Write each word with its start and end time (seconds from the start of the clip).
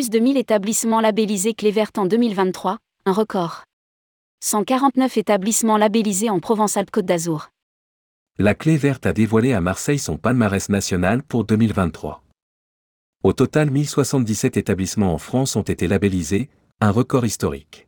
Plus 0.00 0.08
de 0.08 0.18
1000 0.18 0.38
établissements 0.38 1.02
labellisés 1.02 1.52
clé 1.52 1.70
verte 1.70 1.98
en 1.98 2.06
2023, 2.06 2.78
un 3.04 3.12
record. 3.12 3.64
149 4.42 5.18
établissements 5.18 5.76
labellisés 5.76 6.30
en 6.30 6.40
Provence-Alpes-Côte 6.40 7.04
d'Azur. 7.04 7.50
La 8.38 8.54
clé 8.54 8.78
verte 8.78 9.04
a 9.04 9.12
dévoilé 9.12 9.52
à 9.52 9.60
Marseille 9.60 9.98
son 9.98 10.16
palmarès 10.16 10.70
national 10.70 11.22
pour 11.22 11.44
2023. 11.44 12.22
Au 13.24 13.34
total 13.34 13.70
1077 13.70 14.56
établissements 14.56 15.12
en 15.12 15.18
France 15.18 15.54
ont 15.54 15.60
été 15.60 15.86
labellisés, 15.86 16.48
un 16.80 16.92
record 16.92 17.26
historique. 17.26 17.86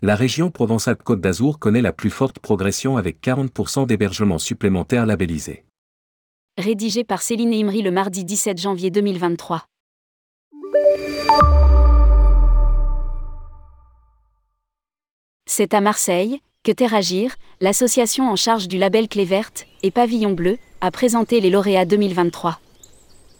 La 0.00 0.16
région 0.16 0.50
Provence-Alpes-Côte 0.50 1.20
d'Azur 1.20 1.60
connaît 1.60 1.82
la 1.82 1.92
plus 1.92 2.10
forte 2.10 2.40
progression 2.40 2.96
avec 2.96 3.22
40% 3.22 3.86
d'hébergements 3.86 4.40
supplémentaires 4.40 5.06
labellisés. 5.06 5.64
Rédigé 6.58 7.04
par 7.04 7.22
Céline 7.22 7.54
Imri 7.54 7.80
le 7.82 7.92
mardi 7.92 8.24
17 8.24 8.58
janvier 8.58 8.90
2023. 8.90 9.68
C'est 15.46 15.74
à 15.74 15.80
Marseille 15.82 16.40
que 16.64 16.72
Terragir, 16.72 17.34
l'association 17.60 18.30
en 18.30 18.36
charge 18.36 18.68
du 18.68 18.78
label 18.78 19.06
Clé 19.06 19.24
Verte 19.24 19.66
et 19.82 19.90
Pavillon 19.90 20.32
Bleu, 20.32 20.56
a 20.80 20.90
présenté 20.90 21.40
les 21.40 21.50
lauréats 21.50 21.84
2023. 21.84 22.58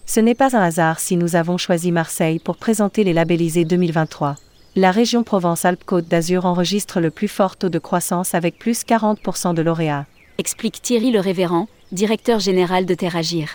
Ce 0.04 0.20
n'est 0.20 0.34
pas 0.34 0.54
un 0.56 0.60
hasard 0.60 1.00
si 1.00 1.16
nous 1.16 1.36
avons 1.36 1.56
choisi 1.56 1.90
Marseille 1.90 2.38
pour 2.38 2.56
présenter 2.56 3.02
les 3.02 3.12
labellisés 3.12 3.64
2023. 3.64 4.36
La 4.76 4.90
région 4.90 5.22
Provence-Alpes-Côte 5.22 6.06
d'Azur 6.06 6.44
enregistre 6.44 7.00
le 7.00 7.10
plus 7.10 7.28
fort 7.28 7.56
taux 7.56 7.68
de 7.68 7.78
croissance 7.78 8.34
avec 8.34 8.58
plus 8.58 8.84
40% 8.84 9.54
de 9.54 9.62
lauréats. 9.62 10.06
Explique 10.38 10.82
Thierry 10.82 11.12
Le 11.12 11.20
Révérend, 11.20 11.68
directeur 11.92 12.40
général 12.40 12.84
de 12.84 12.94
Terragir. 12.94 13.48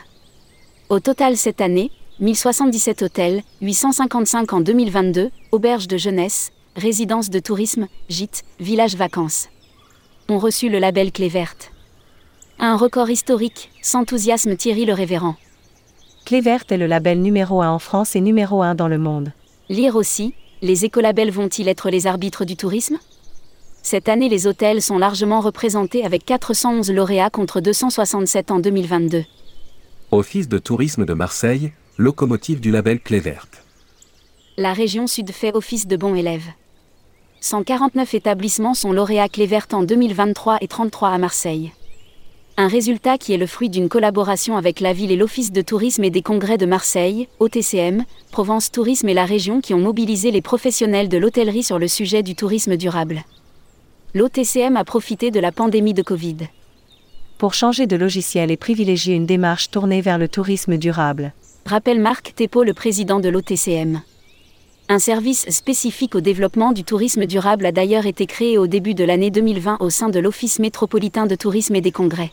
Au 0.89 0.99
total 0.99 1.37
cette 1.37 1.61
année, 1.61 1.91
1077 2.19 3.03
hôtels, 3.03 3.43
855 3.61 4.51
en 4.51 4.61
2022, 4.61 5.29
auberges 5.51 5.87
de 5.87 5.97
jeunesse, 5.97 6.51
résidences 6.75 7.29
de 7.29 7.37
tourisme, 7.37 7.87
gîtes, 8.09 8.43
villages 8.59 8.95
vacances. 8.95 9.49
Ont 10.27 10.39
reçu 10.39 10.69
le 10.69 10.79
label 10.79 11.11
Clé 11.11 11.29
Verte. 11.29 11.71
Un 12.57 12.75
record 12.75 13.11
historique, 13.11 13.69
s'enthousiasme 13.83 14.55
Thierry 14.55 14.85
le 14.85 14.93
Révérend. 14.93 15.35
Clé 16.25 16.41
Verte 16.41 16.71
est 16.71 16.77
le 16.77 16.87
label 16.87 17.21
numéro 17.21 17.61
1 17.61 17.69
en 17.69 17.77
France 17.77 18.15
et 18.15 18.21
numéro 18.21 18.63
1 18.63 18.73
dans 18.73 18.87
le 18.87 18.97
monde. 18.97 19.31
Lire 19.69 19.95
aussi, 19.95 20.33
les 20.63 20.85
écolabels 20.85 21.29
vont-ils 21.29 21.67
être 21.67 21.91
les 21.91 22.07
arbitres 22.07 22.45
du 22.45 22.57
tourisme? 22.57 22.97
Cette 23.83 24.09
année, 24.09 24.27
les 24.27 24.47
hôtels 24.47 24.81
sont 24.81 24.97
largement 24.97 25.39
représentés 25.39 26.03
avec 26.03 26.25
411 26.25 26.91
lauréats 26.91 27.29
contre 27.29 27.61
267 27.61 28.49
en 28.49 28.57
2022. 28.57 29.23
Office 30.09 30.49
de 30.49 30.57
tourisme 30.57 31.05
de 31.05 31.13
Marseille, 31.13 31.73
locomotive 31.99 32.59
du 32.59 32.69
label 32.69 32.99
Clé 32.99 33.19
Verte. 33.19 33.63
La 34.55 34.71
région 34.71 35.07
Sud 35.07 35.31
fait 35.31 35.55
office 35.55 35.87
de 35.87 35.97
bon 35.97 36.13
élève. 36.13 36.45
149 37.41 38.13
établissements 38.13 38.75
sont 38.75 38.91
lauréats 38.91 39.29
Clé 39.29 39.47
Verte 39.47 39.73
en 39.73 39.81
2023 39.81 40.59
et 40.61 40.67
33 40.67 41.09
à 41.09 41.17
Marseille. 41.17 41.71
Un 42.55 42.67
résultat 42.67 43.17
qui 43.17 43.33
est 43.33 43.37
le 43.37 43.47
fruit 43.47 43.71
d'une 43.71 43.89
collaboration 43.89 44.57
avec 44.57 44.79
la 44.79 44.93
ville 44.93 45.11
et 45.11 45.15
l'Office 45.15 45.51
de 45.51 45.61
tourisme 45.63 46.03
et 46.03 46.11
des 46.11 46.21
congrès 46.21 46.59
de 46.59 46.67
Marseille, 46.67 47.27
OTCM, 47.39 48.05
Provence 48.31 48.71
Tourisme 48.71 49.09
et 49.09 49.15
la 49.15 49.25
région 49.25 49.59
qui 49.59 49.73
ont 49.73 49.79
mobilisé 49.79 50.29
les 50.29 50.41
professionnels 50.43 51.09
de 51.09 51.17
l'hôtellerie 51.17 51.63
sur 51.63 51.79
le 51.79 51.87
sujet 51.87 52.21
du 52.21 52.35
tourisme 52.35 52.77
durable. 52.77 53.23
L'OTCM 54.13 54.77
a 54.77 54.83
profité 54.83 55.31
de 55.31 55.39
la 55.39 55.51
pandémie 55.51 55.95
de 55.95 56.03
Covid. 56.03 56.37
Pour 57.39 57.55
changer 57.55 57.87
de 57.87 57.95
logiciel 57.95 58.51
et 58.51 58.57
privilégier 58.57 59.15
une 59.15 59.25
démarche 59.25 59.71
tournée 59.71 60.01
vers 60.01 60.19
le 60.19 60.27
tourisme 60.27 60.77
durable. 60.77 61.33
Rappelle 61.67 61.99
Marc 61.99 62.33
Tepo, 62.33 62.63
le 62.63 62.73
président 62.73 63.19
de 63.19 63.27
l'OTCM. 63.27 64.01
Un 64.87 64.99
service 64.99 65.49
spécifique 65.49 66.15
au 66.15 66.21
développement 66.21 66.71
du 66.71 66.85
tourisme 66.85 67.25
durable 67.25 67.65
a 67.65 67.73
d'ailleurs 67.73 68.05
été 68.05 68.25
créé 68.25 68.57
au 68.57 68.67
début 68.67 68.93
de 68.93 69.03
l'année 69.03 69.31
2020 69.31 69.79
au 69.81 69.89
sein 69.89 70.07
de 70.07 70.17
l'Office 70.17 70.59
métropolitain 70.59 71.25
de 71.25 71.35
tourisme 71.35 71.75
et 71.75 71.81
des 71.81 71.91
congrès. 71.91 72.31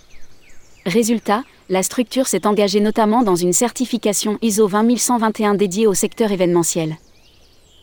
Résultat, 0.86 1.42
la 1.68 1.82
structure 1.82 2.28
s'est 2.28 2.46
engagée 2.46 2.78
notamment 2.78 3.24
dans 3.24 3.34
une 3.34 3.52
certification 3.52 4.38
ISO 4.40 4.68
20121 4.68 5.56
dédiée 5.56 5.88
au 5.88 5.94
secteur 5.94 6.30
événementiel. 6.30 6.96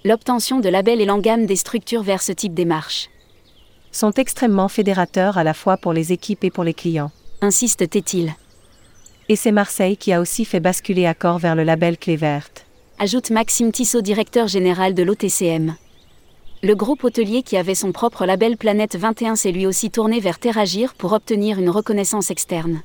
L'obtention 0.05 0.61
de 0.61 0.69
labels 0.69 1.01
et 1.01 1.05
l'engame 1.05 1.47
des 1.47 1.57
structures 1.57 2.03
vers 2.03 2.21
ce 2.21 2.31
type 2.31 2.53
démarche. 2.53 3.09
Sont 3.91 4.13
extrêmement 4.13 4.69
fédérateurs 4.69 5.37
à 5.37 5.43
la 5.43 5.53
fois 5.53 5.75
pour 5.75 5.91
les 5.91 6.13
équipes 6.13 6.45
et 6.45 6.49
pour 6.49 6.63
les 6.63 6.73
clients. 6.73 7.11
Insiste 7.41 7.89
Tétil. 7.89 8.31
Et 9.31 9.37
c'est 9.37 9.53
Marseille 9.53 9.95
qui 9.95 10.11
a 10.11 10.19
aussi 10.19 10.43
fait 10.43 10.59
basculer 10.59 11.05
Accor 11.05 11.39
vers 11.39 11.55
le 11.55 11.63
label 11.63 11.97
Clé 11.97 12.17
Verte 12.17 12.65
ajoute 12.99 13.29
Maxime 13.29 13.71
Tissot, 13.71 14.01
directeur 14.01 14.49
général 14.49 14.93
de 14.93 15.03
l'OTCM. 15.03 15.77
Le 16.61 16.75
groupe 16.75 17.05
hôtelier 17.05 17.41
qui 17.41 17.55
avait 17.55 17.73
son 17.73 17.93
propre 17.93 18.25
label 18.25 18.57
Planète 18.57 18.97
21 18.97 19.37
s'est 19.37 19.53
lui 19.53 19.65
aussi 19.65 19.89
tourné 19.89 20.19
vers 20.19 20.37
Terragir 20.37 20.95
pour 20.95 21.13
obtenir 21.13 21.59
une 21.59 21.69
reconnaissance 21.69 22.29
externe. 22.29 22.81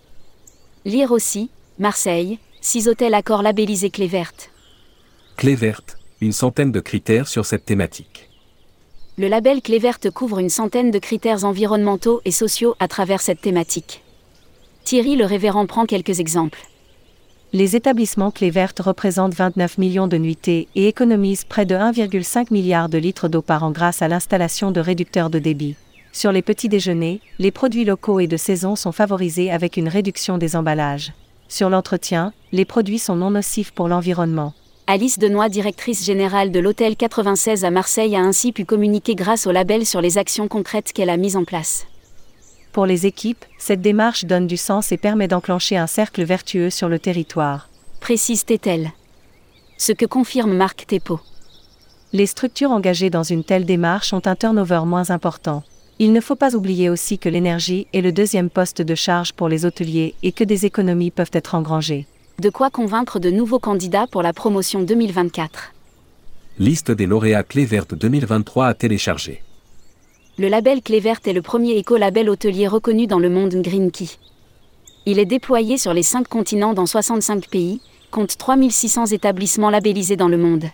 Lire 0.85 1.11
aussi, 1.11 1.51
Marseille, 1.81 2.39
6 2.61 2.87
hôtels 2.87 3.15
accords 3.15 3.43
labellisés 3.43 3.91
Clé 3.91 4.07
Verte. 4.07 4.53
Clé 5.37 5.57
Verte, 5.57 5.99
une 6.21 6.31
centaine 6.31 6.71
de 6.71 6.79
critères 6.79 7.27
sur 7.27 7.45
cette 7.45 7.65
thématique. 7.65 8.31
Le 9.19 9.27
label 9.27 9.63
Clé 9.63 9.81
Verte 9.81 10.13
couvre 10.13 10.39
une 10.39 10.49
centaine 10.49 10.93
de 10.93 11.01
critères 11.01 11.45
environnementaux 11.45 12.21
et 12.25 12.31
sociaux 12.31 12.77
à 12.79 12.87
travers 12.87 13.21
cette 13.21 13.41
thématique. 13.41 14.05
Thierry 14.87 15.17
le 15.17 15.25
Révérend 15.25 15.67
prend 15.67 15.85
quelques 15.85 16.21
exemples. 16.21 16.61
Les 17.53 17.75
établissements 17.75 18.31
clés 18.31 18.51
vertes 18.51 18.79
représentent 18.79 19.35
29 19.35 19.79
millions 19.79 20.07
de 20.07 20.17
nuitées 20.17 20.69
et 20.77 20.87
économisent 20.87 21.43
près 21.43 21.67
de 21.67 21.75
1,5 21.75 22.53
milliard 22.53 22.89
de 22.89 22.97
litres 22.97 23.27
d'eau 23.27 23.43
par 23.43 23.65
an 23.65 23.73
grâce 23.73 24.01
à 24.01 24.07
l'installation 24.07 24.71
de 24.71 24.79
réducteurs 24.79 25.29
de 25.29 25.41
débit. 25.41 25.75
Sur 26.13 26.31
les 26.31 26.41
petits 26.41 26.69
déjeuners, 26.69 27.21
les 27.41 27.51
produits 27.51 27.85
locaux 27.85 28.21
et 28.21 28.29
de 28.29 28.37
saison 28.37 28.77
sont 28.77 28.93
favorisés 28.93 29.51
avec 29.51 29.77
une 29.77 29.89
réduction 29.89 30.39
des 30.39 30.55
emballages. 30.55 31.13
Sur 31.49 31.69
l'entretien, 31.69 32.33
les 32.53 32.65
produits 32.65 33.01
sont 33.01 33.17
non 33.17 33.33
nocifs 33.33 33.73
pour 33.73 33.89
l'environnement. 33.89 34.55
Alice 34.87 35.19
Denoy, 35.19 35.49
directrice 35.49 36.05
générale 36.05 36.53
de 36.53 36.61
l'Hôtel 36.61 36.95
96 36.95 37.65
à 37.65 37.73
Marseille, 37.73 38.15
a 38.15 38.21
ainsi 38.21 38.53
pu 38.53 38.65
communiquer 38.65 39.17
grâce 39.17 39.49
au 39.49 39.51
label 39.51 39.85
sur 39.85 40.01
les 40.01 40.17
actions 40.17 40.47
concrètes 40.47 40.93
qu'elle 40.93 41.11
a 41.11 41.17
mises 41.17 41.37
en 41.37 41.43
place. 41.43 41.89
Pour 42.77 42.85
les 42.85 43.07
équipes, 43.07 43.47
cette 43.57 43.81
démarche 43.81 44.27
donne 44.27 44.47
du 44.47 44.59
sens 44.59 44.93
et 44.93 44.99
permet 44.99 45.29
d'enclencher 45.29 45.79
un 45.79 45.87
cercle 45.87 46.23
vertueux 46.25 46.69
sur 46.69 46.91
le 46.91 46.99
territoire. 46.99 47.71
Précise 48.01 48.45
Tétel. 48.45 48.93
Ce 49.79 49.93
que 49.93 50.05
confirme 50.05 50.53
Marc 50.53 50.85
Tepo. 50.87 51.19
Les 52.13 52.27
structures 52.27 52.73
engagées 52.73 53.09
dans 53.09 53.23
une 53.23 53.45
telle 53.45 53.65
démarche 53.65 54.13
ont 54.13 54.21
un 54.27 54.37
turnover 54.37 54.83
moins 54.85 55.09
important. 55.09 55.63
Il 55.99 56.13
ne 56.13 56.21
faut 56.21 56.37
pas 56.37 56.55
oublier 56.55 56.91
aussi 56.91 57.19
que 57.19 57.31
l'énergie 57.31 57.87
est 57.95 58.03
le 58.03 58.13
deuxième 58.13 58.51
poste 58.51 58.83
de 58.83 58.95
charge 58.95 59.33
pour 59.33 59.49
les 59.49 59.65
hôteliers 59.65 60.15
et 60.23 60.33
que 60.33 60.45
des 60.45 60.67
économies 60.67 61.11
peuvent 61.11 61.31
être 61.33 61.55
engrangées. 61.55 62.07
De 62.41 62.51
quoi 62.51 62.69
convaincre 62.69 63.19
de 63.19 63.31
nouveaux 63.31 63.59
candidats 63.59 64.07
pour 64.07 64.23
la 64.23 64.35
promotion 64.35 64.83
2024. 64.83 65.73
Liste 66.59 66.91
des 66.91 67.07
lauréats 67.07 67.43
clés 67.43 67.65
vertes 67.65 67.95
2023 67.95 68.67
à 68.67 68.75
télécharger 68.75 69.41
le 70.39 70.49
label 70.49 70.83
Clé 70.83 71.01
Verte 71.01 71.27
est 71.27 71.33
le 71.33 71.41
premier 71.41 71.79
éco-label 71.79 72.29
hôtelier 72.29 72.67
reconnu 72.67 73.07
dans 73.07 73.19
le 73.19 73.31
monde 73.31 73.55
Green 73.55 73.91
Key. 73.91 74.09
Il 75.07 75.19
est 75.19 75.25
déployé 75.25 75.79
sur 75.79 75.95
les 75.95 76.03
5 76.03 76.29
continents 76.29 76.75
dans 76.75 76.85
65 76.85 77.49
pays, 77.49 77.81
compte 78.11 78.37
3600 78.37 79.07
établissements 79.07 79.71
labellisés 79.71 80.17
dans 80.17 80.29
le 80.29 80.37
monde. 80.37 80.65